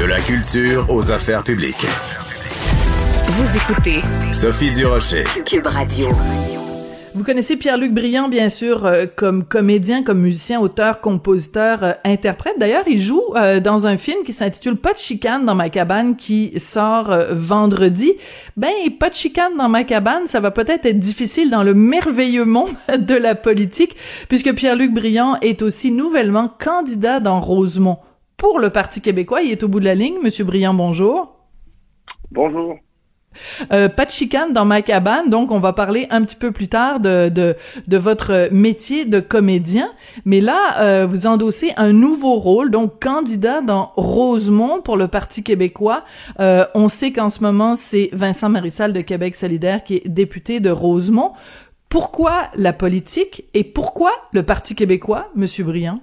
De 0.00 0.06
la 0.06 0.18
culture 0.18 0.86
aux 0.88 1.12
affaires 1.12 1.44
publiques. 1.44 1.86
Vous 3.26 3.54
écoutez 3.54 3.98
Sophie 4.32 4.70
Durocher. 4.70 5.24
Cube 5.44 5.66
Radio. 5.66 6.08
Vous 7.14 7.22
connaissez 7.22 7.58
Pierre-Luc 7.58 7.92
Briand, 7.92 8.30
bien 8.30 8.48
sûr, 8.48 8.86
euh, 8.86 9.04
comme 9.14 9.44
comédien, 9.44 10.02
comme 10.02 10.20
musicien, 10.20 10.58
auteur, 10.58 11.02
compositeur, 11.02 11.84
euh, 11.84 11.92
interprète. 12.04 12.54
D'ailleurs, 12.58 12.84
il 12.86 12.98
joue 12.98 13.22
euh, 13.36 13.60
dans 13.60 13.86
un 13.86 13.98
film 13.98 14.24
qui 14.24 14.32
s'intitule 14.32 14.76
Pas 14.76 14.94
de 14.94 14.98
chicane 14.98 15.44
dans 15.44 15.54
ma 15.54 15.68
cabane 15.68 16.16
qui 16.16 16.58
sort 16.58 17.14
vendredi. 17.32 18.14
Ben, 18.56 18.72
pas 18.98 19.10
de 19.10 19.14
chicane 19.14 19.58
dans 19.58 19.68
ma 19.68 19.84
cabane, 19.84 20.26
ça 20.26 20.40
va 20.40 20.50
peut-être 20.50 20.86
être 20.86 20.98
difficile 20.98 21.50
dans 21.50 21.62
le 21.62 21.74
merveilleux 21.74 22.46
monde 22.46 22.70
de 22.98 23.16
la 23.16 23.34
politique, 23.34 23.96
puisque 24.30 24.54
Pierre-Luc 24.54 24.94
Briand 24.94 25.36
est 25.42 25.60
aussi 25.60 25.90
nouvellement 25.90 26.50
candidat 26.58 27.20
dans 27.20 27.38
Rosemont 27.38 27.98
pour 28.40 28.58
le 28.58 28.70
Parti 28.70 29.02
québécois. 29.02 29.42
Il 29.42 29.50
est 29.50 29.62
au 29.62 29.68
bout 29.68 29.80
de 29.80 29.84
la 29.84 29.94
ligne. 29.94 30.16
Monsieur 30.22 30.44
Briand, 30.44 30.72
bonjour. 30.72 31.36
Bonjour. 32.30 32.74
Euh, 33.70 33.88
pas 33.90 34.06
de 34.06 34.10
chicane 34.10 34.54
dans 34.54 34.64
ma 34.64 34.82
cabane, 34.82 35.30
donc 35.30 35.52
on 35.52 35.60
va 35.60 35.72
parler 35.72 36.08
un 36.10 36.24
petit 36.24 36.34
peu 36.34 36.50
plus 36.50 36.66
tard 36.66 36.98
de, 36.98 37.28
de, 37.28 37.54
de 37.86 37.96
votre 37.98 38.48
métier 38.50 39.04
de 39.04 39.20
comédien. 39.20 39.90
Mais 40.24 40.40
là, 40.40 40.80
euh, 40.80 41.06
vous 41.06 41.26
endossez 41.26 41.72
un 41.76 41.92
nouveau 41.92 42.36
rôle, 42.36 42.70
donc 42.70 43.00
candidat 43.00 43.60
dans 43.60 43.92
Rosemont 43.96 44.80
pour 44.80 44.96
le 44.96 45.06
Parti 45.06 45.44
québécois. 45.44 46.02
Euh, 46.40 46.64
on 46.74 46.88
sait 46.88 47.12
qu'en 47.12 47.28
ce 47.28 47.42
moment, 47.42 47.76
c'est 47.76 48.08
Vincent 48.12 48.48
Marissal 48.48 48.94
de 48.94 49.02
Québec 49.02 49.36
solidaire 49.36 49.84
qui 49.84 49.96
est 49.96 50.08
député 50.08 50.60
de 50.60 50.70
Rosemont. 50.70 51.32
Pourquoi 51.90 52.48
la 52.54 52.72
politique 52.72 53.44
et 53.52 53.64
pourquoi 53.64 54.12
le 54.32 54.44
Parti 54.44 54.74
québécois, 54.74 55.28
Monsieur 55.36 55.62
Briand? 55.62 56.00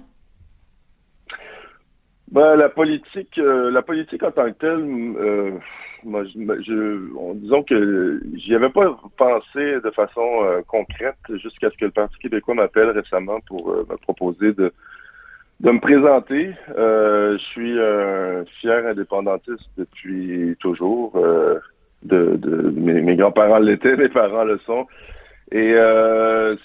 Ben, 2.30 2.56
la 2.56 2.68
politique, 2.68 3.36
la 3.36 3.82
politique 3.82 4.22
en 4.22 4.30
tant 4.30 4.52
que 4.52 4.58
telle, 4.58 5.58
moi, 6.04 6.24
je, 6.24 7.16
en 7.16 7.34
disons 7.34 7.62
que 7.62 8.20
j'y 8.34 8.54
avais 8.54 8.70
pas 8.70 8.98
pensé 9.16 9.80
de 9.80 9.90
façon 9.90 10.44
euh, 10.44 10.62
concrète 10.66 11.16
jusqu'à 11.42 11.70
ce 11.70 11.76
que 11.76 11.86
le 11.86 11.90
Parti 11.90 12.16
québécois 12.18 12.54
m'appelle 12.54 12.90
récemment 12.90 13.40
pour 13.46 13.70
euh, 13.70 13.86
me 13.88 13.96
proposer 13.96 14.52
de 14.52 14.72
de 15.60 15.72
me 15.72 15.80
présenter. 15.80 16.52
Euh, 16.76 17.36
je 17.36 17.44
suis 17.46 17.80
un 17.80 18.44
fier 18.60 18.86
indépendantiste 18.86 19.68
depuis 19.76 20.56
toujours. 20.60 21.20
de, 22.04 22.36
de 22.36 22.70
mes, 22.70 23.16
grands-parents 23.16 23.58
l'étaient, 23.58 23.96
mes 24.04 24.08
parents 24.08 24.44
le 24.44 24.58
sont. 24.58 24.86
Et 25.50 25.74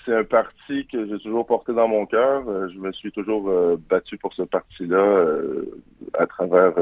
c'est 0.06 0.14
un 0.14 0.24
parti 0.26 0.86
que 0.88 1.08
j'ai 1.08 1.20
toujours 1.20 1.46
porté 1.46 1.74
dans 1.74 1.88
mon 1.88 2.06
cœur. 2.06 2.44
je 2.70 2.78
me 2.78 2.92
suis 2.92 3.12
toujours 3.12 3.78
battu 3.90 4.18
pour 4.18 4.34
ce 4.34 4.42
parti-là 4.42 5.38
à 6.20 6.28
travers 6.28 6.74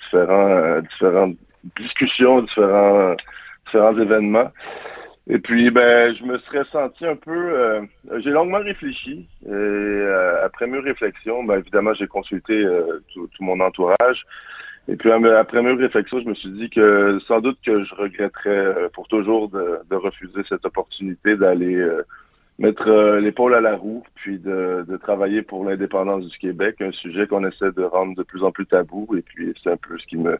différents 0.00 0.80
différentes 0.80 1.36
discussions, 1.78 2.42
différents, 2.42 3.14
différents 3.66 3.98
événements. 3.98 4.50
Et 5.32 5.38
puis, 5.38 5.70
ben, 5.70 6.12
je 6.16 6.24
me 6.24 6.38
serais 6.38 6.64
senti 6.72 7.06
un 7.06 7.14
peu. 7.14 7.30
Euh, 7.30 7.82
j'ai 8.18 8.30
longuement 8.30 8.58
réfléchi. 8.58 9.28
Et 9.46 9.48
euh, 9.48 10.44
après 10.44 10.66
mes 10.66 10.80
réflexions, 10.80 11.44
ben, 11.44 11.58
évidemment, 11.58 11.94
j'ai 11.94 12.08
consulté 12.08 12.52
euh, 12.52 13.00
tout, 13.12 13.28
mon 13.38 13.60
entourage. 13.60 14.26
Et 14.90 14.96
puis, 14.96 15.10
après 15.12 15.62
mes 15.62 15.72
réflexions, 15.72 16.20
je 16.20 16.28
me 16.28 16.34
suis 16.34 16.50
dit 16.50 16.68
que 16.68 17.20
sans 17.28 17.40
doute 17.40 17.58
que 17.64 17.84
je 17.84 17.94
regretterais 17.94 18.90
pour 18.92 19.06
toujours 19.06 19.48
de, 19.48 19.94
refuser 19.94 20.42
cette 20.48 20.66
opportunité 20.66 21.36
d'aller 21.36 21.80
mettre 22.58 22.90
l'épaule 23.20 23.54
à 23.54 23.60
la 23.60 23.76
roue, 23.76 24.02
puis 24.16 24.40
de, 24.40 24.84
travailler 25.00 25.42
pour 25.42 25.64
l'indépendance 25.64 26.26
du 26.26 26.36
Québec, 26.38 26.80
un 26.80 26.90
sujet 26.90 27.28
qu'on 27.28 27.46
essaie 27.46 27.70
de 27.70 27.84
rendre 27.84 28.16
de 28.16 28.24
plus 28.24 28.42
en 28.42 28.50
plus 28.50 28.66
tabou. 28.66 29.06
Et 29.16 29.22
puis, 29.22 29.54
c'est 29.62 29.70
un 29.70 29.76
peu 29.76 29.96
ce 29.96 30.06
qui 30.06 30.16
me 30.16 30.36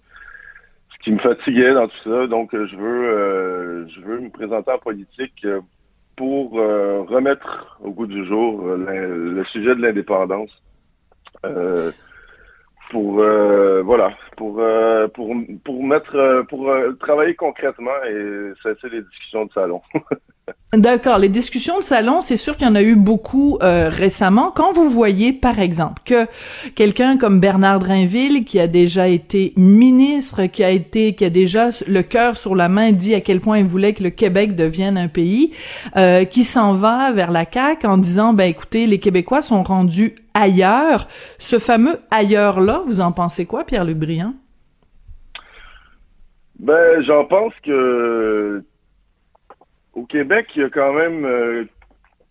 ce 0.93 0.99
qui 0.99 1.13
me 1.13 1.19
fatiguait 1.19 1.75
dans 1.75 1.89
tout 1.89 2.03
ça. 2.05 2.27
Donc, 2.27 2.51
je 2.53 2.77
veux, 2.77 3.09
euh, 3.09 3.89
je 3.89 4.01
veux 4.01 4.21
me 4.21 4.31
présenter 4.31 4.73
en 4.73 4.79
politique 4.79 5.45
euh, 5.45 5.61
pour 6.17 6.59
euh, 6.59 7.03
remettre 7.03 7.79
au 7.83 7.91
goût 7.91 8.07
du 8.07 8.27
jour 8.27 8.65
le 8.65 9.45
sujet 9.45 9.75
de 9.75 9.81
l'indépendance. 9.81 10.51
Pour 12.91 13.15
voilà, 13.15 14.17
pour 14.37 14.63
pour 15.15 15.35
pour 15.65 15.85
mettre 15.85 16.45
pour 16.49 16.73
travailler 17.01 17.35
concrètement 17.35 18.03
et 18.09 18.53
cesser 18.63 18.89
les 18.91 19.03
discussions 19.03 19.47
de 19.47 19.53
salon. 19.53 19.83
D'accord. 20.73 21.19
Les 21.19 21.29
discussions 21.29 21.79
de 21.79 21.83
salon, 21.83 22.21
c'est 22.21 22.37
sûr 22.37 22.57
qu'il 22.57 22.67
y 22.67 22.71
en 22.71 22.77
a 22.77 22.83
eu 22.83 22.95
beaucoup 22.95 23.59
euh, 23.61 23.89
récemment. 23.89 24.53
Quand 24.55 24.73
vous 24.73 24.89
voyez, 24.89 25.33
par 25.33 25.59
exemple, 25.59 26.03
que 26.05 26.27
quelqu'un 26.77 27.17
comme 27.17 27.41
Bernard 27.41 27.81
Drainville, 27.81 28.45
qui 28.45 28.61
a 28.61 28.69
déjà 28.69 29.09
été 29.09 29.53
ministre, 29.57 30.47
qui 30.47 30.63
a 30.63 30.71
été, 30.71 31.15
qui 31.15 31.25
a 31.25 31.31
déjà 31.31 31.71
le 31.87 32.03
cœur 32.03 32.37
sur 32.37 32.55
la 32.55 32.69
main, 32.69 32.93
dit 32.93 33.15
à 33.15 33.21
quel 33.21 33.41
point 33.41 33.59
il 33.59 33.65
voulait 33.65 33.95
que 33.95 34.05
le 34.05 34.11
Québec 34.11 34.55
devienne 34.55 34.97
un 34.97 35.09
pays, 35.09 35.53
euh, 35.97 36.25
qui 36.25 36.45
s'en 36.45 36.75
va 36.75 37.11
vers 37.11 37.33
la 37.33 37.45
CAQ 37.51 37.87
en 37.87 37.99
disant, 37.99 38.33
ben 38.33 38.49
écoutez, 38.49 38.87
les 38.87 38.99
Québécois 38.99 39.43
sont 39.43 39.65
rendus 39.65 40.15
ailleurs. 40.35 41.09
Ce 41.39 41.59
fameux 41.59 41.99
ailleurs-là, 42.13 42.83
vous 42.87 43.01
en 43.01 43.11
pensez 43.11 43.45
quoi, 43.45 43.65
Pierre 43.65 43.85
Le 43.85 43.95
Briand? 43.95 44.35
Ben, 46.61 47.01
j'en 47.03 47.25
pense 47.25 47.55
que 47.65 48.63
au 50.01 50.07
Québec, 50.07 50.49
il 50.57 50.63
y 50.63 50.65
a 50.65 50.71
quand 50.71 50.93
même 50.95 51.69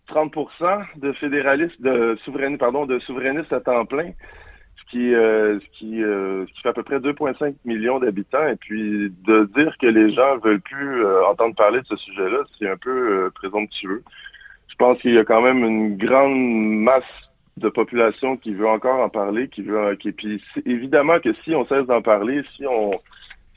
30 0.08 0.36
euh, 0.36 0.76
de 0.96 1.12
fédéralistes, 1.12 1.80
de 1.80 2.16
souverainistes, 2.24 2.58
pardon, 2.58 2.84
de 2.84 2.98
souverainistes 2.98 3.52
à 3.52 3.60
temps 3.60 3.86
plein, 3.86 4.10
ce 4.76 4.90
qui, 4.90 5.14
euh, 5.14 5.58
euh, 5.84 6.46
fait 6.62 6.68
à 6.68 6.72
peu 6.72 6.82
près 6.82 6.98
2,5 6.98 7.54
millions 7.64 8.00
d'habitants. 8.00 8.46
Et 8.48 8.56
puis 8.56 9.12
de 9.24 9.48
dire 9.56 9.76
que 9.78 9.86
les 9.86 10.12
gens 10.12 10.38
veulent 10.38 10.60
plus 10.60 11.06
entendre 11.26 11.54
parler 11.54 11.80
de 11.80 11.86
ce 11.86 11.96
sujet-là, 11.96 12.38
c'est 12.58 12.68
un 12.68 12.76
peu 12.76 13.30
présomptueux. 13.34 14.02
Je 14.68 14.74
pense 14.76 14.98
qu'il 14.98 15.14
y 15.14 15.18
a 15.18 15.24
quand 15.24 15.42
même 15.42 15.64
une 15.64 15.96
grande 15.96 16.36
masse 16.36 17.04
de 17.56 17.68
population 17.68 18.36
qui 18.36 18.54
veut 18.54 18.68
encore 18.68 19.00
en 19.00 19.10
parler, 19.10 19.48
qui 19.48 19.62
veut, 19.62 19.94
qui, 19.96 20.12
puis 20.12 20.42
évidemment 20.64 21.20
que 21.20 21.34
si 21.44 21.54
on 21.54 21.66
cesse 21.66 21.86
d'en 21.86 22.00
parler, 22.00 22.42
si 22.56 22.66
on, 22.66 22.92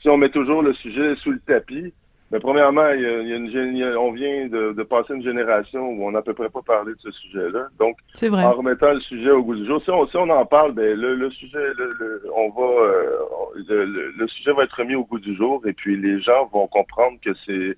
si 0.00 0.08
on 0.08 0.18
met 0.18 0.28
toujours 0.28 0.62
le 0.62 0.74
sujet 0.74 1.16
sous 1.16 1.30
le 1.30 1.40
tapis, 1.40 1.94
mais 2.30 2.40
premièrement, 2.40 2.88
il 2.88 3.02
y 3.02 3.06
a, 3.06 3.36
une, 3.36 3.96
on 3.96 4.12
vient 4.12 4.46
de, 4.48 4.82
passer 4.82 5.14
une 5.14 5.22
génération 5.22 5.90
où 5.90 6.06
on 6.06 6.12
n'a 6.12 6.20
à 6.20 6.22
peu 6.22 6.32
près 6.34 6.48
pas 6.48 6.62
parlé 6.62 6.92
de 6.92 6.98
ce 6.98 7.10
sujet-là. 7.10 7.68
Donc, 7.78 7.98
en 8.22 8.52
remettant 8.52 8.92
le 8.92 9.00
sujet 9.00 9.30
au 9.30 9.42
goût 9.42 9.54
du 9.54 9.66
jour, 9.66 9.82
si 9.82 9.90
on, 9.90 10.06
si 10.06 10.16
on 10.16 10.30
en 10.30 10.46
parle, 10.46 10.72
ben 10.72 10.98
le, 10.98 11.30
sujet, 11.30 11.58
le, 11.76 12.22
on 12.34 12.48
va, 12.50 12.62
euh, 12.62 14.12
le, 14.16 14.26
sujet 14.28 14.52
va 14.52 14.64
être 14.64 14.82
mis 14.84 14.94
au 14.94 15.04
goût 15.04 15.18
du 15.18 15.36
jour, 15.36 15.62
et 15.66 15.74
puis 15.74 15.96
les 15.96 16.20
gens 16.20 16.46
vont 16.46 16.66
comprendre 16.66 17.18
que 17.22 17.34
c'est 17.46 17.76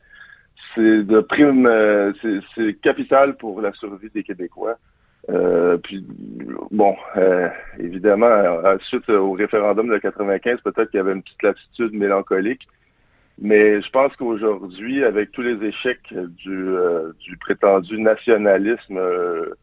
c'est 0.74 1.04
de 1.04 1.20
prime, 1.20 1.66
euh, 1.66 2.12
c'est 2.54 2.80
capital 2.80 3.36
pour 3.36 3.60
la 3.60 3.72
survie 3.74 4.08
des 4.10 4.22
Québécois. 4.22 4.78
Euh, 5.28 5.76
puis 5.76 6.06
bon, 6.70 6.94
évidemment, 7.78 8.28
suite 8.80 9.10
au 9.10 9.32
référendum 9.32 9.88
de 9.88 9.98
95, 9.98 10.60
peut-être 10.62 10.90
qu'il 10.90 10.98
y 10.98 11.00
avait 11.00 11.12
une 11.12 11.22
petite 11.22 11.42
latitude 11.42 11.92
mélancolique. 11.92 12.66
Mais 13.38 13.82
je 13.82 13.90
pense 13.90 14.16
qu'aujourd'hui, 14.16 15.04
avec 15.04 15.30
tous 15.32 15.42
les 15.42 15.62
échecs 15.66 16.12
du, 16.12 16.68
euh, 16.68 17.12
du 17.20 17.36
prétendu 17.36 18.00
nationalisme, 18.00 18.96
euh, 18.96 19.54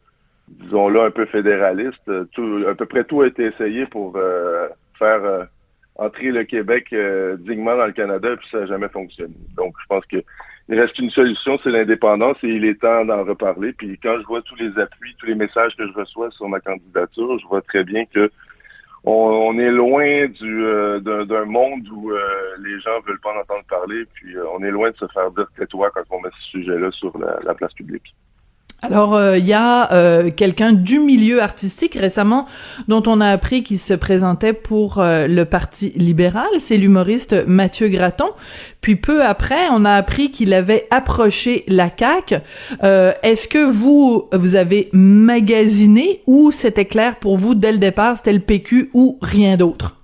disons-le 0.47 1.01
un 1.01 1.11
peu 1.11 1.25
fédéraliste, 1.25 2.29
tout, 2.34 2.66
à 2.69 2.75
peu 2.75 2.85
près 2.85 3.03
tout 3.03 3.22
a 3.22 3.28
été 3.28 3.45
essayé 3.45 3.88
pour 3.88 4.16
euh, 4.16 4.67
faire 5.00 5.47
entrer 5.95 6.31
le 6.31 6.44
Québec 6.44 6.94
dignement 7.39 7.75
dans 7.75 7.88
le 7.88 7.94
Canada, 7.94 8.35
puis 8.38 8.47
ça 8.51 8.61
n'a 8.61 8.66
jamais 8.67 8.89
fonctionné. 8.89 9.34
Donc, 9.56 9.73
je 9.81 9.85
pense 9.88 10.05
que 10.05 10.23
il 10.69 10.79
reste 10.79 10.97
une 10.97 11.09
solution, 11.09 11.59
c'est 11.61 11.72
l'indépendance, 11.72 12.38
et 12.44 12.47
il 12.47 12.63
est 12.63 12.79
temps 12.79 13.03
d'en 13.03 13.25
reparler. 13.25 13.73
Puis 13.73 14.00
quand 14.01 14.17
je 14.19 14.25
vois 14.25 14.41
tous 14.44 14.55
les 14.55 14.78
appuis, 14.79 15.13
tous 15.19 15.25
les 15.25 15.35
messages 15.35 15.75
que 15.75 15.85
je 15.85 15.94
reçois 15.94 16.31
sur 16.31 16.47
ma 16.47 16.61
candidature, 16.61 17.38
je 17.40 17.47
vois 17.47 17.61
très 17.61 17.84
bien 17.84 18.05
que 18.05 18.31
on, 19.03 19.58
est 19.59 19.72
loin 19.72 20.28
du 20.28 20.66
euh, 20.66 21.00
d'un 21.00 21.46
monde 21.46 21.88
où 21.90 22.11
euh, 22.11 22.55
les 22.59 22.79
gens 22.79 23.02
veulent 23.05 23.20
pas 23.20 23.34
en 23.34 23.41
entendre 23.41 23.66
parler, 23.70 24.05
puis 24.14 24.35
euh, 24.35 24.46
on 24.53 24.64
est 24.64 24.72
loin 24.72 24.91
de 24.91 24.97
se 24.97 25.08
faire 25.08 25.29
dire 25.32 25.47
tais-toi 25.58 25.91
quand 25.94 26.03
on 26.11 26.22
met 26.22 26.29
ce 26.40 26.52
sujet-là 26.52 26.91
sur 26.91 27.17
la 27.17 27.53
place 27.53 27.73
publique. 27.73 28.16
Alors, 28.84 29.14
il 29.14 29.24
euh, 29.24 29.38
y 29.38 29.53
a 29.53 29.94
euh, 29.94 30.30
quelqu'un 30.30 30.74
du 30.74 31.00
milieu 31.00 31.41
artistique 31.41 31.96
récemment 31.96 32.47
dont 32.90 33.02
on 33.08 33.22
a 33.22 33.28
appris 33.30 33.64
qu'il 33.64 33.80
se 33.80 33.94
présentait 33.94 34.52
pour 34.52 34.97
euh, 34.97 35.26
le 35.26 35.46
Parti 35.46 35.94
libéral, 35.96 36.50
c'est 36.59 36.76
l'humoriste 36.76 37.47
Mathieu 37.47 37.88
Graton. 37.88 38.32
Puis 38.82 38.97
peu 38.97 39.24
après, 39.24 39.70
on 39.72 39.85
a 39.85 39.94
appris 39.94 40.32
qu'il 40.32 40.53
avait 40.53 40.85
approché 40.91 41.64
la 41.70 41.90
CAQ. 41.97 42.40
Est-ce 42.82 43.47
que 43.47 43.72
vous, 43.72 44.28
vous 44.34 44.56
avez 44.58 44.90
magasiné 44.91 46.22
ou 46.28 46.52
c'était 46.52 46.84
clair 46.84 47.16
pour 47.16 47.38
vous 47.38 47.56
dès 47.56 47.72
le 47.72 47.78
départ, 47.78 48.18
c'était 48.18 48.34
le 48.34 48.40
PQ 48.40 48.90
ou 48.94 49.18
rien 49.22 49.56
d'autre? 49.56 49.96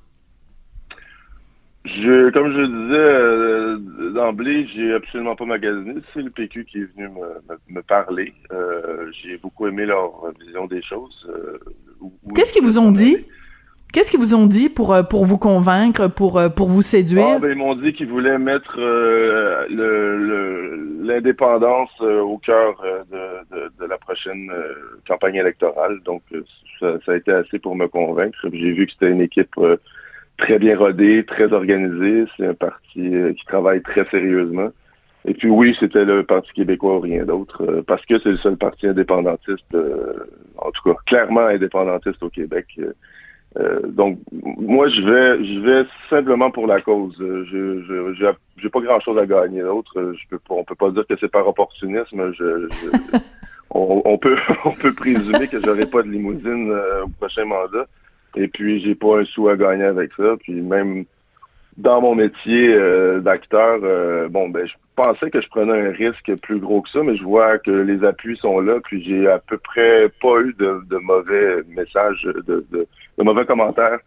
Je, 1.96 2.30
comme 2.32 2.52
je 2.52 2.62
disais 2.62 2.98
euh, 2.98 3.78
d'emblée, 4.14 4.68
j'ai 4.68 4.94
absolument 4.94 5.36
pas 5.36 5.46
magasiné. 5.46 5.96
C'est 6.14 6.22
le 6.22 6.30
PQ 6.30 6.66
qui 6.66 6.80
est 6.80 6.96
venu 6.96 7.10
me, 7.10 7.76
me, 7.76 7.82
parler. 7.82 8.34
Euh, 8.52 9.10
j'ai 9.12 9.38
beaucoup 9.38 9.68
aimé 9.68 9.86
leur 9.86 10.12
vision 10.40 10.68
des 10.68 10.82
choses. 10.82 11.28
Euh, 11.30 11.58
Qu'est-ce 12.36 12.54
qu'ils 12.54 12.64
vous 12.64 12.80
ont 12.80 12.92
dit? 12.92 13.26
Qu'est-ce 13.92 14.12
qu'ils 14.12 14.20
vous 14.20 14.36
ont 14.36 14.46
dit 14.46 14.70
pour 14.70 14.94
euh, 14.94 15.02
pour 15.02 15.26
vous 15.26 15.40
convaincre, 15.40 16.08
pour 16.08 16.38
euh, 16.38 16.50
pour 16.50 16.68
vous 16.68 16.84
séduire? 16.84 17.26
Ah, 17.28 17.40
ben, 17.40 17.52
Ils 17.52 17.58
m'ont 17.58 17.74
dit 17.74 17.92
qu'ils 17.92 18.08
voulaient 18.08 18.38
mettre 18.38 18.76
euh, 18.78 19.66
l'indépendance 21.02 22.00
au 22.00 22.38
cœur 22.38 22.84
de, 23.12 23.72
de, 23.80 23.86
la 23.86 23.98
prochaine 23.98 24.52
campagne 25.08 25.36
électorale. 25.36 26.02
Donc 26.06 26.22
ça, 26.80 27.00
ça, 27.04 27.14
a 27.14 27.16
été 27.16 27.32
assez 27.32 27.58
pour 27.58 27.76
me 27.76 27.88
convaincre. 27.88 28.38
J'ai 28.54 28.72
vu 28.74 28.86
que 28.86 28.92
c'était 28.92 29.10
une 29.10 29.22
équipe 29.22 29.56
très 30.40 30.60
bien 30.60 30.78
rodée, 30.78 31.24
très 31.26 31.52
organisée. 31.54 32.26
C'est 32.36 32.48
un 32.48 32.54
parti 32.54 33.12
qui 33.38 33.46
travaille 33.46 33.82
très 33.82 34.06
sérieusement. 34.06 34.70
Et 35.26 35.34
puis 35.34 35.50
oui, 35.50 35.76
c'était 35.80 36.06
le 36.06 36.24
Parti 36.24 36.52
québécois 36.54 36.96
ou 36.96 37.02
rien 37.02 37.26
d'autre, 37.26 37.84
parce 37.86 38.06
que 38.06 38.18
c'est 38.20 38.32
le 38.32 38.38
seul 38.38 38.56
parti 38.56 38.88
indépendantiste, 38.88 39.76
en 40.58 40.72
tout 40.72 40.82
cas 40.84 40.96
clairement 41.06 41.46
indépendantiste 41.46 42.24
au 42.24 42.30
Québec. 42.30 42.68
Euh, 43.58 43.80
donc, 43.88 44.20
moi, 44.32 44.88
je 44.90 45.02
vais, 45.02 45.44
je 45.44 45.60
vais 45.60 45.88
simplement 46.10 46.52
pour 46.52 46.68
la 46.68 46.82
cause. 46.82 47.16
Je, 47.20 47.46
je, 47.84 48.34
j'ai 48.58 48.70
pas 48.70 48.82
grand-chose 48.82 49.18
à 49.18 49.26
gagner. 49.26 49.62
D'autre, 49.62 50.14
je 50.14 50.28
peux 50.30 50.40
pas, 50.40 50.56
on 50.56 50.64
peut 50.64 50.76
pas 50.76 50.92
dire 50.92 51.06
que 51.08 51.16
c'est 51.20 51.32
par 51.32 51.48
opportunisme. 51.48 52.32
Je, 52.34 52.68
on, 53.72 54.18
peut, 54.18 54.38
on 54.66 54.72
peut 54.72 54.94
présumer 54.94 55.48
que 55.48 55.62
j'aurai 55.64 55.88
pas 55.88 56.04
de 56.04 56.10
limousine 56.10 56.72
euh, 56.72 57.06
au 57.06 57.10
prochain 57.10 57.46
mandat. 57.46 57.88
Et 58.36 58.48
puis, 58.48 58.80
j'ai 58.80 58.96
pas 58.96 59.20
un 59.20 59.26
sou 59.26 59.50
à 59.50 59.56
gagner 59.56 59.86
avec 59.86 60.12
ça. 60.18 60.36
Puis 60.42 60.62
même 60.62 61.06
dans 61.78 62.02
mon 62.02 62.16
métier 62.16 62.74
euh, 62.74 63.22
d'acteur, 63.22 63.80
bon, 64.30 64.50
ben, 64.50 64.68
je 64.68 64.74
pensais 65.02 65.30
que 65.30 65.42
je 65.42 65.48
prenais 65.48 65.88
un 65.88 65.92
risque 65.92 66.36
plus 66.42 66.60
gros 66.60 66.82
que 66.82 66.90
ça, 66.90 67.02
mais 67.04 67.16
je 67.16 67.24
vois 67.24 67.58
que 67.58 67.72
les 67.72 68.04
appuis 68.04 68.38
sont 68.38 68.60
là. 68.60 68.80
Puis 68.84 69.04
j'ai 69.04 69.28
à 69.28 69.40
peu 69.40 69.58
près 69.58 70.10
pas 70.22 70.42
eu 70.42 70.54
de, 70.60 70.98
mauvais 70.98 71.64
messages 71.70 72.28
de, 72.48 72.88
mauvais 73.18 73.46
commentaires 73.46 74.00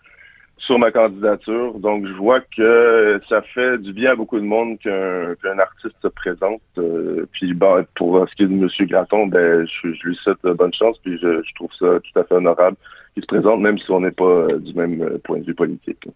sur 0.59 0.79
ma 0.79 0.91
candidature. 0.91 1.79
Donc, 1.79 2.07
je 2.07 2.13
vois 2.13 2.41
que 2.41 3.21
ça 3.29 3.43
fait 3.43 3.79
du 3.79 3.93
bien 3.93 4.13
à 4.13 4.15
beaucoup 4.15 4.39
de 4.39 4.45
monde 4.45 4.79
qu'un 4.79 5.59
artiste 5.59 5.97
se 6.01 6.09
présente. 6.09 6.63
Euh, 6.79 7.27
puis, 7.33 7.55
ben, 7.55 7.85
pour 7.97 8.29
ce 8.29 8.35
qui 8.35 8.45
est 8.45 8.47
de 8.47 8.53
M. 8.53 8.69
Graton, 8.89 9.27
ben, 9.27 9.67
je, 9.67 9.89
lui 9.89 10.15
souhaite 10.17 10.43
bonne 10.43 10.75
chance. 10.75 10.99
Puis, 10.99 11.19
je, 11.19 11.55
trouve 11.55 11.73
ça 11.73 11.99
tout 12.01 12.19
à 12.21 12.25
fait 12.25 12.35
honorable 12.35 12.77
qu'il 13.13 13.23
se 13.23 13.27
présente, 13.27 13.61
même 13.61 13.79
si 13.79 13.91
on 13.91 14.01
n'est 14.01 14.11
pas 14.11 14.25
euh, 14.25 14.59
du 14.59 14.75
même 14.75 15.03
euh, 15.03 15.19
point 15.23 15.39
de 15.39 15.45
vue 15.45 15.55
politique. 15.55 16.09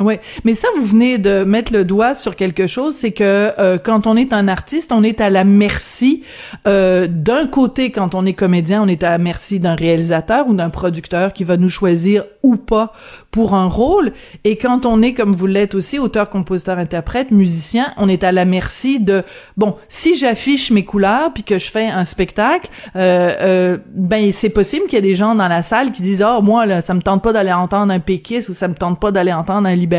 Oui, 0.00 0.14
mais 0.44 0.54
ça, 0.54 0.68
vous 0.76 0.84
venez 0.84 1.18
de 1.18 1.44
mettre 1.44 1.72
le 1.72 1.84
doigt 1.84 2.14
sur 2.14 2.34
quelque 2.34 2.66
chose, 2.66 2.94
c'est 2.94 3.12
que 3.12 3.52
euh, 3.58 3.78
quand 3.78 4.06
on 4.06 4.16
est 4.16 4.32
un 4.32 4.48
artiste, 4.48 4.90
on 4.90 5.02
est 5.04 5.20
à 5.20 5.30
la 5.30 5.44
merci. 5.44 6.24
Euh, 6.66 7.06
d'un 7.08 7.46
côté, 7.46 7.90
quand 7.90 8.14
on 8.14 8.26
est 8.26 8.32
comédien, 8.32 8.82
on 8.82 8.88
est 8.88 9.04
à 9.04 9.10
la 9.10 9.18
merci 9.18 9.60
d'un 9.60 9.76
réalisateur 9.76 10.48
ou 10.48 10.54
d'un 10.54 10.70
producteur 10.70 11.32
qui 11.32 11.44
va 11.44 11.56
nous 11.56 11.68
choisir 11.68 12.24
ou 12.42 12.56
pas 12.56 12.92
pour 13.30 13.54
un 13.54 13.66
rôle. 13.66 14.12
Et 14.44 14.56
quand 14.56 14.86
on 14.86 15.02
est, 15.02 15.14
comme 15.14 15.34
vous 15.34 15.46
l'êtes 15.46 15.74
aussi, 15.74 15.98
auteur, 16.00 16.28
compositeur, 16.28 16.78
interprète, 16.78 17.30
musicien, 17.30 17.92
on 17.96 18.08
est 18.08 18.24
à 18.24 18.32
la 18.32 18.44
merci 18.44 18.98
de 18.98 19.22
bon, 19.56 19.76
si 19.88 20.18
j'affiche 20.18 20.72
mes 20.72 20.84
couleurs 20.84 21.32
puis 21.32 21.44
que 21.44 21.58
je 21.58 21.70
fais 21.70 21.86
un 21.86 22.04
spectacle, 22.04 22.70
euh, 22.96 23.34
euh 23.40 23.78
ben 23.94 24.32
c'est 24.32 24.50
possible 24.50 24.86
qu'il 24.86 24.94
y 24.94 24.98
ait 24.98 25.02
des 25.02 25.14
gens 25.14 25.34
dans 25.34 25.48
la 25.48 25.62
salle 25.62 25.92
qui 25.92 26.02
disent 26.02 26.22
ah 26.22 26.36
oh, 26.38 26.42
moi 26.42 26.66
là, 26.66 26.82
ça 26.82 26.94
me 26.94 27.00
tente 27.00 27.22
pas 27.22 27.32
d'aller 27.32 27.52
entendre 27.52 27.92
un 27.92 28.00
péquiste 28.00 28.48
ou 28.48 28.54
ça 28.54 28.66
me 28.66 28.74
tente 28.74 28.98
pas 28.98 29.12
d'aller 29.12 29.32
entendre 29.32 29.68
un 29.68 29.74
libéral. 29.76 29.91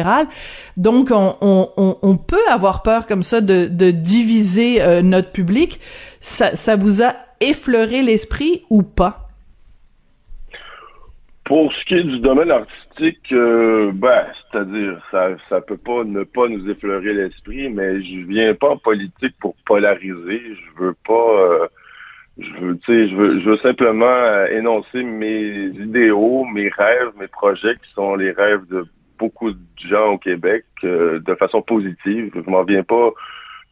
Donc, 0.77 1.09
on, 1.11 2.17
peut 2.17 2.47
avoir 2.49 2.81
peur 2.81 3.05
comme 3.05 3.23
ça 3.23 3.41
de, 3.41 3.91
diviser 3.91 4.81
euh, 4.81 5.01
notre 5.01 5.31
public. 5.31 5.79
Ça, 6.19 6.75
vous 6.75 7.03
a 7.03 7.13
effleuré 7.41 8.01
l'esprit 8.01 8.63
ou 8.69 8.83
pas? 8.83 9.19
Pour 11.45 11.73
ce 11.73 11.85
qui 11.85 11.95
est 11.95 12.03
du 12.03 12.19
domaine 12.19 12.51
artistique, 12.51 13.33
euh, 13.33 13.91
ben, 13.93 14.25
c'est-à-dire, 14.51 15.01
ça, 15.11 15.31
ça 15.49 15.59
peut 15.59 15.77
pas 15.77 16.05
ne 16.05 16.23
pas 16.23 16.47
nous 16.47 16.69
effleurer 16.69 17.13
l'esprit, 17.13 17.69
mais 17.69 18.01
je 18.01 18.25
viens 18.25 18.53
pas 18.53 18.69
en 18.69 18.77
politique 18.77 19.35
pour 19.41 19.53
polariser. 19.65 20.41
Je 20.41 20.81
veux 20.81 20.95
pas, 21.05 21.13
euh, 21.13 21.67
je 22.39 23.49
veux 23.49 23.57
simplement 23.57 24.45
énoncer 24.45 25.03
mes 25.03 25.65
idéaux, 25.65 26.45
mes 26.45 26.69
rêves, 26.69 27.11
mes 27.19 27.27
projets 27.27 27.75
qui 27.75 27.91
sont 27.93 28.15
les 28.15 28.31
rêves 28.31 28.65
de 28.69 28.85
beaucoup 29.17 29.51
de 29.51 29.57
gens 29.87 30.13
au 30.13 30.17
Québec 30.17 30.65
euh, 30.83 31.19
de 31.19 31.35
façon 31.35 31.61
positive. 31.61 32.31
Je 32.35 32.49
m'en 32.49 32.63
viens 32.63 32.83
pas 32.83 33.11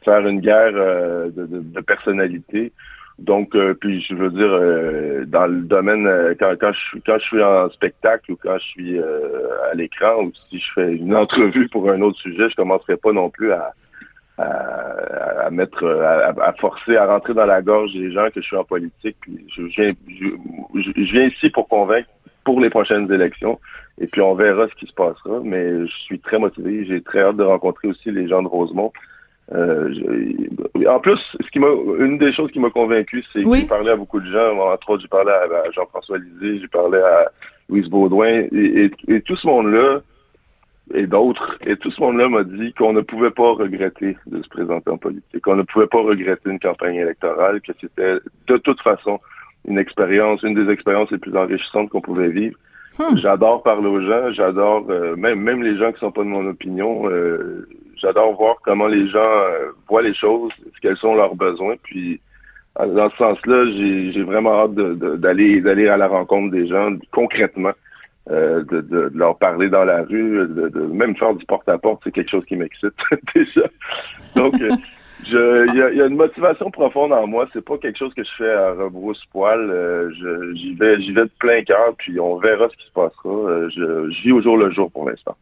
faire 0.03 0.25
une 0.27 0.41
guerre 0.41 0.73
euh, 0.73 1.29
de, 1.29 1.81
personnalité. 1.81 2.71
Donc, 3.19 3.55
euh, 3.55 3.75
puis 3.75 4.01
je 4.01 4.15
veux 4.15 4.31
dire, 4.31 5.27
dans 5.27 5.45
le 5.45 5.61
domaine, 5.61 6.35
quand, 6.39 6.73
je, 6.73 6.99
quand 7.05 7.19
je 7.19 7.25
suis 7.25 7.43
en 7.43 7.69
spectacle 7.69 8.31
ou 8.31 8.35
quand 8.35 8.57
je 8.57 8.65
suis 8.65 8.99
à 8.99 9.75
l'écran 9.75 10.23
ou 10.23 10.31
si 10.49 10.59
je 10.59 10.71
fais 10.73 10.95
une 10.95 11.15
entrevue 11.25 11.69
pour 11.69 11.89
un 11.91 12.01
autre 12.01 12.19
sujet, 12.19 12.49
je 12.49 12.55
commencerai 12.55 12.97
pas 12.97 13.11
non 13.11 13.29
plus 13.29 13.51
à, 13.51 13.73
à, 14.38 15.49
mettre, 15.51 15.85
à, 15.85 16.53
forcer, 16.53 16.97
à 16.97 17.05
rentrer 17.05 17.35
dans 17.35 17.45
la 17.45 17.61
gorge 17.61 17.93
des 17.93 18.11
gens 18.11 18.29
que 18.33 18.41
je 18.41 18.47
suis 18.47 18.57
en 18.57 18.63
politique. 18.63 19.17
Viens, 19.27 19.93
je 20.07 21.11
viens 21.11 21.25
ici 21.25 21.51
pour 21.51 21.67
convaincre 21.67 22.09
pour 22.43 22.59
les 22.59 22.69
prochaines 22.69 23.11
élections. 23.11 23.59
Et 24.01 24.07
puis 24.07 24.21
on 24.21 24.33
verra 24.33 24.68
ce 24.68 24.75
qui 24.75 24.88
se 24.88 24.94
passera. 24.94 25.39
Mais 25.44 25.86
je 25.86 25.94
suis 26.06 26.19
très 26.19 26.39
motivé. 26.39 26.86
J'ai 26.86 27.01
très 27.01 27.21
hâte 27.21 27.38
de 27.38 27.44
rencontrer 27.44 27.88
aussi 27.88 28.12
les 28.12 28.27
gens 28.27 28.42
de 28.42 28.48
Rosemont. 28.48 28.92
Euh, 29.53 29.94
en 30.88 31.00
plus, 31.00 31.19
ce 31.39 31.50
qui 31.51 31.59
m'a, 31.59 31.68
une 32.00 32.18
des 32.18 32.31
choses 32.31 32.51
qui 32.51 32.59
m'a 32.59 32.69
convaincu, 32.69 33.24
c'est 33.31 33.44
que 33.44 33.56
j'ai 33.56 33.65
parlé 33.65 33.92
à 33.92 33.95
beaucoup 33.95 34.19
de 34.19 34.31
gens. 34.31 34.57
Entre 34.59 34.89
autres, 34.89 35.01
j'ai 35.01 35.07
parlé 35.07 35.31
à, 35.31 35.71
Jean-François 35.71 36.18
Lisée, 36.18 36.59
j'ai 36.62 36.68
parlé 36.68 37.00
à 37.00 37.30
Louise 37.69 37.89
Baudouin, 37.89 38.48
et, 38.51 38.92
tout 39.25 39.36
ce 39.36 39.48
monde-là, 39.48 40.01
et 40.94 41.06
d'autres, 41.06 41.57
et 41.65 41.75
tout 41.75 41.92
ce 41.92 42.01
monde-là 42.01 42.30
m'a 42.30 42.44
dit 42.44 42.74
qu'on 42.74 42.94
ne 42.94 43.01
pouvait 43.01 43.31
pas 43.31 43.51
regretter 43.53 44.18
de 44.25 44.42
se 44.42 44.50
présenter 44.50 44.89
en 44.89 44.98
politique, 44.98 45.42
qu'on 45.42 45.56
ne 45.56 45.63
pouvait 45.63 45.88
pas 45.88 46.01
regretter 46.01 46.50
une 46.50 46.59
campagne 46.59 46.95
électorale, 46.95 47.62
que 47.62 47.74
c'était 47.80 48.19
de 48.48 48.57
toute 48.57 48.81
façon 48.81 49.19
une 49.68 49.77
expérience, 49.77 50.44
une 50.44 50.56
des 50.56 50.71
expériences 50.71 51.12
les 51.12 51.18
plus 51.18 51.36
enrichissantes 51.36 51.89
qu'on 51.89 52.01
pouvait 52.01 52.30
vivre. 52.30 52.57
Hmm. 53.01 53.18
J'adore 53.18 53.63
parler 53.63 53.88
aux 53.88 54.01
gens, 54.01 54.31
j'adore 54.31 54.86
euh, 54.89 55.15
même 55.15 55.39
même 55.42 55.63
les 55.63 55.75
gens 55.75 55.92
qui 55.92 56.00
sont 56.00 56.12
pas 56.12 56.21
de 56.21 56.27
mon 56.27 56.45
opinion. 56.48 57.09
Euh, 57.09 57.68
j'adore 57.95 58.36
voir 58.36 58.57
comment 58.63 58.86
les 58.86 59.07
gens 59.07 59.19
euh, 59.19 59.71
voient 59.89 60.03
les 60.03 60.13
choses, 60.13 60.51
quels 60.83 60.98
sont 60.98 61.15
leurs 61.15 61.36
besoins. 61.36 61.75
Puis 61.81 62.21
dans 62.77 63.09
ce 63.09 63.18
sens-là, 63.18 63.65
j'ai 63.71 64.24
vraiment 64.24 64.53
hâte 64.62 64.75
d'aller 64.75 65.62
d'aller 65.62 65.88
à 65.88 65.98
la 65.98 66.07
rencontre 66.07 66.51
des 66.51 66.68
gens 66.68 66.92
concrètement, 67.12 67.74
de, 68.30 68.63
de, 68.69 69.12
leur 69.15 69.38
parler 69.39 69.68
dans 69.69 69.83
la 69.83 70.03
rue, 70.03 70.48
de, 70.48 70.69
de 70.69 70.81
même 70.81 71.15
faire 71.17 71.34
du 71.34 71.46
porte-à-porte, 71.46 72.01
c'est 72.03 72.12
quelque 72.12 72.29
chose 72.29 72.46
qui 72.46 72.55
m'excite 72.55 72.93
déjà. 73.36 73.67
Donc 74.36 74.53
il 75.28 75.96
y 75.96 76.01
a, 76.01 76.06
une 76.06 76.16
motivation 76.16 76.72
profonde 76.72 77.13
en 77.13 77.28
moi. 77.28 77.48
C'est 77.54 77.63
pas 77.63 77.78
quelque 77.78 77.98
chose 77.98 78.13
que 78.13 78.24
je 78.24 78.30
fais 78.38 78.51
à 78.51 78.72
rebrousse-poil. 78.74 79.60
Euh, 79.60 80.10
j'y 80.56 80.74
vais, 80.74 81.01
j'y 81.01 81.12
vais 81.12 81.24
de 81.24 81.32
plein 81.40 81.63
cœur, 81.63 81.94
puis 81.98 82.20
on 82.20 82.38
verra 82.38 82.68
ce 82.70 82.78
qui 82.78 82.86
se 82.86 82.92
passera. 82.92 83.30
Euh, 83.30 83.70
je, 83.70 84.22
vis 84.24 84.32
au 84.32 84.42
jour 84.42 84.58
le 84.58 84.72
jour 84.72 84.92
pour 84.92 85.10
l'instant. 85.10 85.36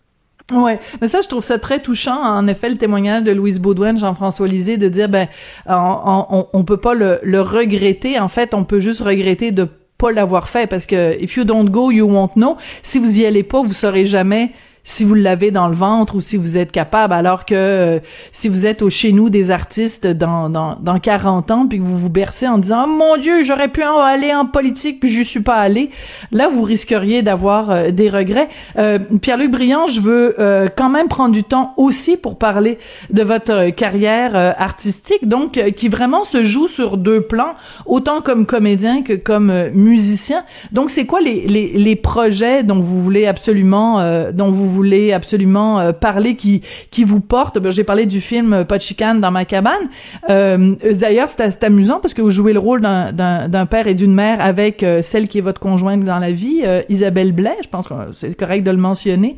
Ouais, 0.51 0.79
mais 0.99 1.07
ça, 1.07 1.21
je 1.21 1.27
trouve 1.27 1.43
ça 1.43 1.59
très 1.59 1.79
touchant. 1.79 2.19
En 2.21 2.47
effet, 2.47 2.69
le 2.69 2.77
témoignage 2.77 3.23
de 3.23 3.31
Louise 3.31 3.59
Baudouin, 3.59 3.95
Jean-François 3.97 4.47
Lisée, 4.47 4.77
de 4.77 4.87
dire, 4.87 5.07
ben, 5.07 5.27
on, 5.67 6.47
on, 6.51 6.63
peut 6.63 6.77
pas 6.77 6.95
le, 6.95 7.19
le, 7.21 7.39
regretter. 7.39 8.19
En 8.19 8.29
fait, 8.29 8.55
on 8.55 8.63
peut 8.63 8.79
juste 8.79 9.01
regretter 9.01 9.51
de 9.51 9.67
pas 9.99 10.11
l'avoir 10.11 10.47
fait 10.47 10.67
parce 10.67 10.87
que 10.87 11.21
if 11.21 11.35
you 11.35 11.43
don't 11.43 11.69
go, 11.69 11.91
you 11.91 12.07
won't 12.07 12.31
know. 12.35 12.57
Si 12.81 12.97
vous 12.97 13.19
y 13.19 13.25
allez 13.25 13.43
pas, 13.43 13.61
vous 13.61 13.73
saurez 13.73 14.07
jamais 14.07 14.51
si 14.83 15.03
vous 15.03 15.13
l'avez 15.13 15.51
dans 15.51 15.67
le 15.67 15.75
ventre 15.75 16.15
ou 16.15 16.21
si 16.21 16.37
vous 16.37 16.57
êtes 16.57 16.71
capable, 16.71 17.13
alors 17.13 17.45
que 17.45 17.55
euh, 17.55 17.99
si 18.31 18.49
vous 18.49 18.65
êtes 18.65 18.81
au 18.81 18.89
chez 18.89 19.11
nous 19.11 19.29
des 19.29 19.51
artistes 19.51 20.07
dans, 20.07 20.49
dans, 20.49 20.77
dans 20.79 20.99
40 20.99 21.51
ans, 21.51 21.67
puis 21.67 21.79
que 21.79 21.83
vous 21.83 21.97
vous 21.97 22.09
bercez 22.09 22.47
en 22.47 22.57
disant 22.57 22.85
oh, 22.87 22.91
mon 22.91 23.17
Dieu, 23.17 23.43
j'aurais 23.43 23.67
pu 23.67 23.83
aller 23.83 24.33
en 24.33 24.45
politique, 24.45 24.99
puis 24.99 25.09
je 25.09 25.21
suis 25.21 25.41
pas 25.41 25.55
allé», 25.55 25.89
là, 26.31 26.47
vous 26.47 26.63
risqueriez 26.63 27.21
d'avoir 27.21 27.69
euh, 27.69 27.91
des 27.91 28.09
regrets. 28.09 28.49
Euh, 28.77 28.99
Pierre-Luc 29.21 29.51
Briand, 29.51 29.87
je 29.87 30.01
veux 30.01 30.35
quand 30.75 30.89
même 30.89 31.07
prendre 31.07 31.33
du 31.33 31.43
temps 31.43 31.73
aussi 31.77 32.17
pour 32.17 32.37
parler 32.37 32.77
de 33.09 33.23
votre 33.23 33.69
carrière 33.71 34.35
artistique, 34.57 35.27
donc 35.27 35.59
qui 35.75 35.89
vraiment 35.89 36.23
se 36.23 36.45
joue 36.45 36.67
sur 36.67 36.97
deux 36.97 37.21
plans, 37.21 37.53
autant 37.85 38.21
comme 38.21 38.45
comédien 38.45 39.01
que 39.01 39.13
comme 39.13 39.51
musicien. 39.73 40.43
Donc, 40.71 40.89
c'est 40.89 41.05
quoi 41.05 41.21
les, 41.21 41.47
les, 41.47 41.73
les 41.73 41.95
projets 41.95 42.63
dont 42.63 42.79
vous 42.79 43.01
voulez 43.01 43.27
absolument, 43.27 44.31
dont 44.31 44.51
vous 44.51 44.69
voulez 44.79 45.13
absolument 45.13 45.79
euh, 45.79 45.91
parler 45.91 46.35
qui 46.35 46.61
qui 46.91 47.03
vous 47.03 47.19
porte. 47.19 47.59
Ben, 47.59 47.71
j'ai 47.71 47.83
parlé 47.83 48.05
du 48.05 48.21
film 48.21 48.65
Pas 48.65 48.77
de 48.77 48.81
chicane 48.81 49.19
dans 49.19 49.31
ma 49.31 49.45
cabane. 49.45 49.89
Euh, 50.29 50.75
D'ailleurs, 50.93 51.29
c'est 51.29 51.63
amusant 51.63 51.99
parce 51.99 52.13
que 52.13 52.21
vous 52.21 52.31
jouez 52.31 52.53
le 52.53 52.59
rôle 52.59 52.81
d'un 52.81 53.65
père 53.69 53.87
et 53.87 53.93
d'une 53.93 54.13
mère 54.13 54.41
avec 54.41 54.83
euh, 54.83 55.01
celle 55.01 55.27
qui 55.27 55.37
est 55.39 55.41
votre 55.41 55.59
conjointe 55.59 56.03
dans 56.03 56.19
la 56.19 56.31
vie, 56.31 56.63
Isabelle 56.89 57.31
Blais. 57.31 57.57
Je 57.63 57.69
pense 57.69 57.87
que 57.87 57.93
c'est 58.15 58.35
correct 58.35 58.63
de 58.63 58.71
le 58.71 58.77
mentionner. 58.77 59.37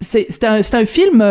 c'est 0.00 0.44
un, 0.44 0.60
un 0.72 0.84
film 0.84 1.24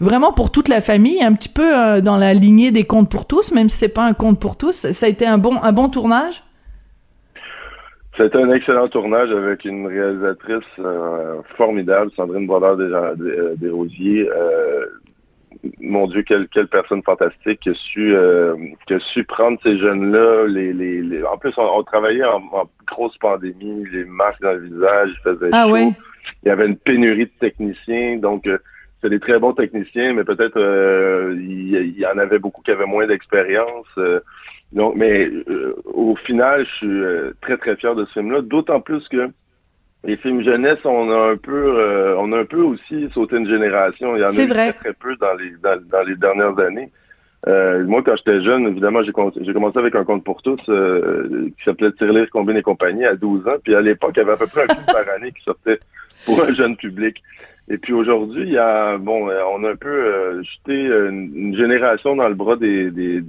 vraiment 0.00 0.32
pour 0.32 0.50
toute 0.50 0.68
la 0.68 0.80
famille, 0.80 1.22
un 1.22 1.32
petit 1.32 1.48
peu 1.48 2.00
dans 2.02 2.16
la 2.16 2.34
lignée 2.34 2.70
des 2.70 2.84
contes 2.84 3.10
pour 3.10 3.24
tous, 3.26 3.52
même 3.52 3.68
si 3.68 3.78
c'est 3.78 3.88
pas 3.88 4.04
un 4.04 4.14
conte 4.14 4.38
pour 4.38 4.56
tous. 4.56 4.90
Ça 4.90 5.06
a 5.06 5.08
été 5.08 5.26
un 5.26 5.38
bon 5.38 5.56
un 5.62 5.72
bon 5.72 5.88
tournage? 5.88 6.42
C'était 8.16 8.38
un 8.38 8.50
excellent 8.50 8.88
tournage 8.88 9.30
avec 9.30 9.64
une 9.64 9.86
réalisatrice 9.86 10.66
euh, 10.78 11.40
formidable, 11.56 12.10
Sandrine 12.14 12.46
Brodeur 12.46 12.76
des, 12.76 13.70
Rosiers. 13.70 14.28
Euh, 14.28 14.84
mon 15.80 16.06
Dieu, 16.06 16.22
quelle, 16.22 16.48
quelle 16.48 16.68
personne 16.68 17.02
fantastique 17.02 17.60
qui 17.60 17.70
a 17.70 17.74
su, 17.74 18.14
euh, 18.14 18.54
qui 18.86 18.94
a 18.94 19.00
su 19.00 19.24
prendre 19.24 19.58
ces 19.62 19.78
jeunes-là. 19.78 20.46
Les, 20.46 20.72
les, 20.74 21.24
En 21.24 21.38
plus, 21.38 21.54
on, 21.56 21.82
travaillait 21.84 22.24
en, 22.24 22.42
grosse 22.86 23.16
pandémie, 23.16 23.84
les 23.90 24.04
masques 24.04 24.42
dans 24.42 24.52
le 24.52 24.60
visage, 24.60 25.10
il 25.10 25.22
faisait 25.22 25.50
ah, 25.52 25.66
chaud. 25.66 25.94
Il 26.42 26.48
y 26.48 26.50
avait 26.50 26.66
une 26.66 26.76
pénurie 26.76 27.26
de 27.26 27.32
techniciens, 27.40 28.18
donc 28.18 28.46
c'est 29.02 29.10
des 29.10 29.20
très 29.20 29.38
bons 29.38 29.52
techniciens, 29.52 30.14
mais 30.14 30.24
peut-être 30.24 30.58
il, 31.34 31.74
il, 31.74 31.98
y 31.98 32.06
en 32.06 32.16
avait 32.18 32.38
beaucoup 32.38 32.62
qui 32.62 32.70
avaient 32.70 32.86
moins 32.86 33.06
d'expérience. 33.06 33.88
Donc, 34.72 34.94
mais 34.96 35.28
euh, 35.48 35.74
au 35.84 36.16
final, 36.16 36.64
je 36.64 36.74
suis 36.76 36.86
euh, 36.86 37.32
très 37.42 37.56
très 37.58 37.76
fier 37.76 37.94
de 37.94 38.04
ce 38.06 38.12
film-là, 38.12 38.40
d'autant 38.40 38.80
plus 38.80 39.06
que 39.08 39.30
les 40.04 40.16
films 40.16 40.42
jeunesse, 40.42 40.78
on 40.84 41.10
a 41.10 41.30
un 41.32 41.36
peu, 41.36 41.78
euh, 41.78 42.16
on 42.18 42.32
a 42.32 42.38
un 42.38 42.44
peu 42.44 42.62
aussi 42.62 43.08
sauté 43.12 43.36
une 43.36 43.48
génération. 43.48 44.16
Il 44.16 44.20
y 44.20 44.24
en 44.24 44.30
a 44.30 44.42
eu 44.42 44.48
très 44.48 44.72
très 44.72 44.92
peu 44.94 45.14
dans 45.16 45.34
les 45.34 45.52
dans, 45.62 46.02
les 46.02 46.16
dernières 46.16 46.58
années. 46.58 46.90
moi, 47.86 48.02
quand 48.02 48.16
j'étais 48.16 48.40
jeune, 48.40 48.66
évidemment, 48.66 49.02
j'ai 49.02 49.12
commencé 49.12 49.78
avec 49.78 49.94
un 49.94 50.04
compte 50.04 50.24
pour 50.24 50.42
tous 50.42 50.60
qui 50.64 51.64
s'appelait 51.64 51.92
Tirelire, 51.92 52.30
Combine 52.30 52.56
et 52.56 52.62
compagnie 52.62 53.04
à 53.04 53.14
12 53.14 53.46
ans. 53.46 53.56
Puis 53.62 53.74
à 53.74 53.80
l'époque, 53.80 54.12
il 54.16 54.20
y 54.20 54.22
avait 54.22 54.32
à 54.32 54.36
peu 54.36 54.46
près 54.46 54.62
un 54.62 54.74
film 54.74 54.86
par 54.86 55.08
année 55.14 55.32
qui 55.32 55.44
sortait 55.44 55.80
pour 56.24 56.42
un 56.42 56.52
jeune 56.54 56.76
public. 56.76 57.22
Et 57.68 57.78
puis 57.78 57.92
aujourd'hui, 57.92 58.42
il 58.42 58.52
y 58.52 58.58
a 58.58 58.98
bon, 58.98 59.28
euh, 59.28 59.40
on 59.54 59.62
a 59.64 59.70
un 59.70 59.76
peu 59.76 59.88
euh, 59.88 60.42
jeté 60.42 60.86
une, 60.86 61.54
génération 61.54 62.16
dans 62.16 62.28
le 62.28 62.34
bras 62.34 62.56
des, 62.56 62.90
du, 62.90 63.22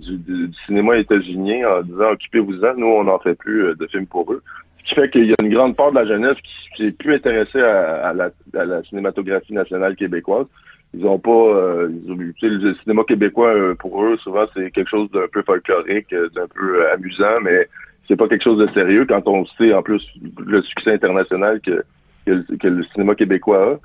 cinéma 0.66 0.98
états-unien 0.98 1.68
en 1.70 1.82
disant 1.84 2.12
occupez-vous-en, 2.12 2.74
nous 2.76 2.88
on 2.88 3.04
n'en 3.04 3.20
fait 3.20 3.36
plus 3.36 3.66
euh, 3.66 3.76
de 3.76 3.86
films 3.88 4.08
pour 4.08 4.32
eux. 4.34 4.42
Ce 4.80 4.90
qui 4.90 4.96
fait 4.96 5.10
qu'il 5.10 5.26
y 5.26 5.32
a 5.32 5.36
une 5.42 5.54
grande 5.54 5.76
part 5.76 5.92
de 5.92 6.00
la 6.00 6.06
jeunesse 6.06 6.38
qui, 6.76 6.88
est 6.88 6.92
plus 6.92 7.14
intéressée 7.14 7.62
à, 7.62 8.12
la, 8.14 8.32
à, 8.60 8.66
la, 8.66 8.84
cinématographie 8.84 9.54
nationale 9.54 9.96
québécoise. 9.96 10.48
Ils 10.96 11.06
ont 11.06 11.20
pas 11.20 11.88
ils 11.90 12.12
ont, 12.12 12.18
le 12.42 12.74
cinéma 12.76 13.04
québécois 13.04 13.54
pour 13.80 14.04
eux 14.04 14.18
souvent 14.18 14.46
c'est 14.54 14.72
quelque 14.72 14.90
chose 14.90 15.10
d'un 15.12 15.28
peu 15.32 15.42
folklorique, 15.44 16.14
d'un 16.36 16.48
peu 16.54 16.88
amusant, 16.92 17.40
mais 17.42 17.68
c'est 18.08 18.16
pas 18.16 18.28
quelque 18.28 18.44
chose 18.44 18.60
de 18.60 18.68
sérieux 18.74 19.06
quand 19.08 19.28
on 19.28 19.46
sait 19.46 19.74
en 19.74 19.82
plus 19.82 20.06
le 20.38 20.62
succès 20.64 20.94
international 20.94 21.62
que, 21.62 21.84
que 22.26 22.68
le 22.68 22.84
cinéma 22.84 23.16
québécois 23.16 23.74
a. 23.74 23.80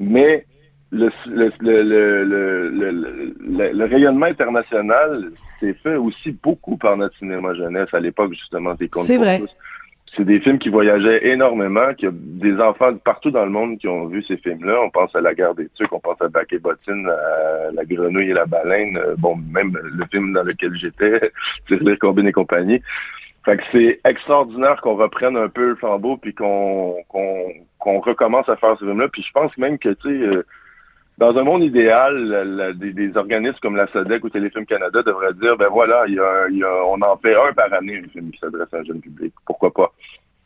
Mais 0.00 0.44
le, 0.90 1.10
le, 1.26 1.52
le, 1.60 2.24
le, 3.72 3.84
rayonnement 3.84 4.26
international 4.26 5.30
s'est 5.60 5.74
fait 5.74 5.96
aussi 5.96 6.32
beaucoup 6.42 6.76
par 6.76 6.96
notre 6.96 7.16
cinéma 7.18 7.54
jeunesse 7.54 7.92
à 7.92 8.00
l'époque, 8.00 8.32
justement, 8.32 8.74
des 8.74 8.88
contes 8.88 9.04
C'est 9.04 9.18
vrai. 9.18 9.42
C'est 10.16 10.24
des 10.24 10.40
films 10.40 10.58
qui 10.58 10.70
voyageaient 10.70 11.28
énormément, 11.28 11.94
qui 11.94 12.06
a 12.06 12.10
des 12.12 12.60
enfants 12.60 12.96
partout 12.96 13.30
dans 13.30 13.44
le 13.44 13.50
monde 13.50 13.78
qui 13.78 13.86
ont 13.86 14.06
vu 14.06 14.24
ces 14.24 14.38
films-là. 14.38 14.80
On 14.82 14.90
pense 14.90 15.14
à 15.14 15.20
La 15.20 15.34
guerre 15.34 15.54
des 15.54 15.68
Tucs, 15.68 15.92
on 15.92 16.00
pense 16.00 16.20
à 16.20 16.28
Bac 16.28 16.52
et 16.52 16.58
Bottine, 16.58 17.08
à 17.08 17.70
La 17.72 17.84
grenouille 17.84 18.30
et 18.30 18.34
la 18.34 18.46
baleine, 18.46 18.96
euh, 18.96 19.14
bon, 19.16 19.36
même 19.36 19.78
le 19.80 20.04
film 20.10 20.32
dans 20.32 20.42
lequel 20.42 20.74
j'étais, 20.74 21.30
Tirelire, 21.68 21.98
Combine 22.00 22.26
et 22.26 22.32
compagnie. 22.32 22.82
Fait 23.44 23.56
que 23.56 23.62
c'est 23.72 24.00
extraordinaire 24.04 24.80
qu'on 24.82 24.96
reprenne 24.96 25.36
un 25.36 25.48
peu 25.48 25.70
le 25.70 25.76
flambeau 25.76 26.16
puis 26.18 26.34
qu'on 26.34 26.96
qu'on 27.08 28.00
recommence 28.00 28.48
à 28.48 28.56
faire 28.56 28.76
ce 28.78 28.84
film-là. 28.84 29.08
Puis 29.08 29.22
je 29.22 29.32
pense 29.32 29.56
même 29.56 29.78
que, 29.78 29.88
tu 29.90 30.08
sais, 30.08 30.26
euh, 30.26 30.44
dans 31.16 31.36
un 31.36 31.42
monde 31.42 31.62
idéal, 31.62 32.74
des, 32.76 33.16
organismes 33.16 33.58
comme 33.60 33.76
la 33.76 33.86
SODEC 33.88 34.24
ou 34.24 34.30
Téléfilm 34.30 34.64
Canada 34.64 35.02
devraient 35.02 35.34
dire, 35.34 35.56
ben 35.56 35.68
voilà, 35.68 36.04
il 36.08 36.14
y 36.14 36.62
a, 36.64 36.84
on 36.86 37.00
en 37.02 37.16
fait 37.18 37.34
un 37.34 37.52
par 37.52 37.72
année, 37.72 38.02
un 38.04 38.08
film 38.08 38.30
qui 38.30 38.38
s'adresse 38.38 38.72
à 38.72 38.78
un 38.78 38.84
jeune 38.84 39.00
public. 39.00 39.34
Pourquoi 39.46 39.70
pas? 39.72 39.92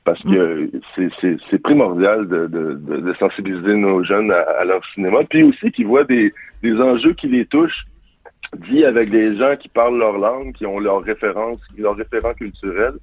Parce 0.05 0.21
que 0.23 0.71
mm. 0.99 1.39
c'est 1.51 1.63
primordial 1.63 2.29
de, 2.29 2.47
de, 2.47 2.75
de, 2.75 3.15
sensibiliser 3.15 3.75
nos 3.75 4.05
jeunes 4.05 4.33
à, 4.33 4.65
leur 4.65 4.85
cinéma, 4.87 5.21
puis 5.29 5.45
aussi 5.45 5.71
qu'ils 5.71 5.87
voient 5.87 6.05
des, 6.05 6.35
des 6.63 6.81
enjeux 6.81 7.15
qui 7.15 7.29
les 7.29 7.47
touchent 7.47 7.87
dit 8.57 8.85
avec 8.85 9.11
des 9.11 9.37
gens 9.37 9.57
qui 9.57 9.69
parlent 9.69 9.99
leur 9.99 10.19
langue, 10.19 10.53
qui 10.53 10.67
ont 10.67 10.79
leurs 10.79 11.03
références, 11.03 11.61
leurs 11.77 11.97
référents 11.97 12.35
culturels. 12.35 12.95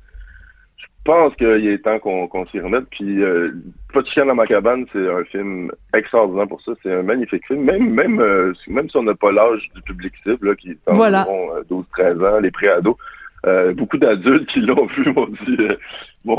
Je 0.77 0.85
pense 1.03 1.35
qu'il 1.35 1.67
est 1.67 1.79
temps 1.79 1.99
qu'on 1.99 2.45
s'y 2.47 2.59
remette. 2.59 2.85
Puis, 2.91 3.23
euh, 3.23 3.51
Pas 3.91 4.01
de 4.03 4.07
chien 4.07 4.25
dans 4.25 4.35
ma 4.35 4.45
cabane, 4.45 4.85
c'est 4.93 5.09
un 5.09 5.23
film 5.25 5.71
extraordinaire 5.95 6.47
pour 6.47 6.61
ça. 6.61 6.73
C'est 6.83 6.93
un 6.93 7.01
magnifique 7.01 7.45
film. 7.47 7.63
Même, 7.63 7.89
même, 7.89 8.19
euh, 8.19 8.53
même 8.67 8.87
si 8.87 8.97
on 8.97 9.03
n'a 9.03 9.15
pas 9.15 9.31
l'âge 9.31 9.67
du 9.75 9.81
public 9.81 10.13
cible, 10.23 10.49
là, 10.49 10.55
qui 10.55 10.71
est 10.71 10.77
environ 10.87 11.49
12-13 11.69 11.85
euh, 11.99 12.37
ans, 12.37 12.39
les 12.39 12.51
préados, 12.51 12.97
euh, 13.47 13.73
beaucoup 13.73 13.97
d'adultes 13.97 14.47
qui 14.47 14.61
l'ont 14.61 14.85
vu 14.85 15.11
m'ont 15.13 15.27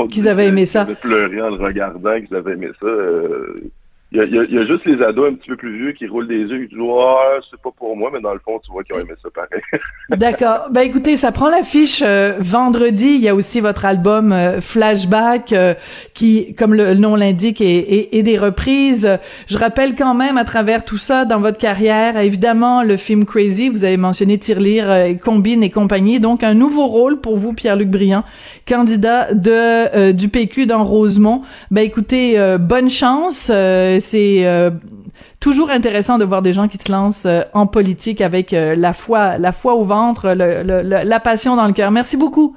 dit, 0.07 0.09
qu'ils 0.09 0.29
avaient 0.29 0.47
aimé 0.47 0.65
ça. 0.65 0.87
Pleuré 1.01 1.41
en 1.41 1.49
le 1.49 1.61
regardant, 1.61 2.19
qu'ils 2.21 2.35
avaient 2.35 2.53
aimé 2.53 2.69
ça. 2.79 2.87
Il 4.15 4.19
y, 4.19 4.57
a, 4.59 4.65
juste 4.67 4.85
les 4.85 5.01
ados 5.01 5.31
un 5.31 5.33
petit 5.33 5.49
peu 5.49 5.55
plus 5.55 5.75
vieux 5.75 5.91
qui 5.93 6.05
roulent 6.05 6.27
des 6.27 6.41
yeux 6.41 6.65
et 6.65 6.67
qui 6.67 6.75
disent 6.75 6.83
ah, 6.99 7.39
c'est 7.49 7.59
pas 7.59 7.71
pour 7.75 7.97
moi, 7.97 8.11
mais 8.13 8.21
dans 8.21 8.33
le 8.33 8.39
fond, 8.45 8.59
tu 8.63 8.71
vois 8.71 8.83
qu'ils 8.83 8.95
ont 8.95 8.99
aimé 8.99 9.13
ça 9.23 9.29
pareil. 9.33 9.61
D'accord. 10.09 10.67
Ben 10.69 10.81
écoutez, 10.81 11.17
ça 11.17 11.31
prend 11.31 11.49
l'affiche 11.49 12.03
euh, 12.05 12.35
vendredi. 12.37 13.15
Il 13.15 13.21
y 13.21 13.27
a 13.27 13.33
aussi 13.33 13.59
votre 13.59 13.85
album 13.85 14.31
euh, 14.31 14.61
Flashback 14.61 15.51
euh, 15.51 15.73
qui, 16.13 16.53
comme 16.53 16.75
le, 16.75 16.93
nom 16.93 17.15
l'indique, 17.15 17.59
est, 17.59 18.21
des 18.21 18.37
reprises. 18.37 19.17
Je 19.47 19.57
rappelle 19.57 19.95
quand 19.95 20.13
même 20.13 20.37
à 20.37 20.43
travers 20.43 20.85
tout 20.85 20.99
ça, 20.99 21.25
dans 21.25 21.39
votre 21.39 21.57
carrière, 21.57 22.15
évidemment, 22.17 22.83
le 22.83 22.97
film 22.97 23.25
Crazy, 23.25 23.69
vous 23.69 23.83
avez 23.83 23.97
mentionné 23.97 24.37
Tirelire, 24.37 25.17
Combine 25.23 25.63
et 25.63 25.71
compagnie. 25.71 26.19
Donc, 26.19 26.43
un 26.43 26.53
nouveau 26.53 26.85
rôle 26.85 27.19
pour 27.19 27.35
vous, 27.37 27.53
Pierre-Luc 27.53 27.89
Briand, 27.89 28.23
candidat 28.67 29.33
de 29.33 30.11
du 30.11 30.29
PQ 30.29 30.67
dans 30.67 30.83
Rosemont. 30.83 31.41
Ben 31.71 31.81
écoutez, 31.81 32.37
bonne 32.59 32.91
chance 32.91 33.51
c'est 34.03 34.45
euh, 34.45 34.69
toujours 35.39 35.69
intéressant 35.69 36.17
de 36.17 36.25
voir 36.25 36.41
des 36.41 36.53
gens 36.53 36.67
qui 36.67 36.77
se 36.77 36.91
lancent 36.91 37.25
euh, 37.25 37.41
en 37.53 37.65
politique 37.65 38.21
avec 38.21 38.53
euh, 38.53 38.75
la 38.75 38.93
foi, 38.93 39.37
la 39.37 39.51
foi 39.51 39.73
au 39.75 39.83
ventre, 39.83 40.33
la 40.33 41.19
passion 41.19 41.55
dans 41.55 41.67
le 41.67 41.73
cœur. 41.73 41.91
Merci 41.91 42.17
beaucoup. 42.17 42.55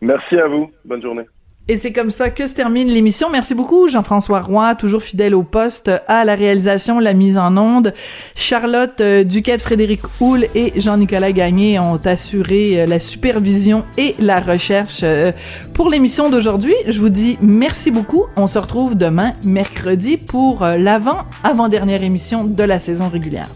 Merci 0.00 0.36
à 0.36 0.48
vous. 0.48 0.70
Bonne 0.84 1.02
journée. 1.02 1.24
Et 1.68 1.76
c'est 1.76 1.92
comme 1.92 2.10
ça 2.10 2.30
que 2.30 2.48
se 2.48 2.54
termine 2.54 2.88
l'émission. 2.88 3.30
Merci 3.30 3.54
beaucoup, 3.54 3.86
Jean-François 3.86 4.40
Roy, 4.40 4.74
toujours 4.74 5.04
fidèle 5.04 5.36
au 5.36 5.44
poste, 5.44 5.88
à 6.08 6.24
la 6.24 6.34
réalisation, 6.34 6.98
la 6.98 7.14
mise 7.14 7.38
en 7.38 7.56
onde. 7.56 7.94
Charlotte 8.34 9.00
euh, 9.00 9.22
Duquette, 9.22 9.62
Frédéric 9.62 10.00
Houle 10.20 10.46
et 10.56 10.72
Jean-Nicolas 10.80 11.30
Gagné 11.30 11.78
ont 11.78 12.00
assuré 12.04 12.80
euh, 12.80 12.86
la 12.86 12.98
supervision 12.98 13.84
et 13.98 14.14
la 14.18 14.40
recherche 14.40 15.02
euh, 15.04 15.30
pour 15.72 15.90
l'émission 15.90 16.28
d'aujourd'hui. 16.28 16.74
Je 16.88 16.98
vous 16.98 17.08
dis 17.08 17.38
merci 17.40 17.92
beaucoup. 17.92 18.24
On 18.36 18.48
se 18.48 18.58
retrouve 18.58 18.96
demain, 18.96 19.34
mercredi, 19.44 20.16
pour 20.16 20.64
l'avant, 20.64 21.18
avant-dernière 21.44 22.02
émission 22.02 22.42
de 22.42 22.64
la 22.64 22.80
saison 22.80 23.08
régulière. 23.08 23.48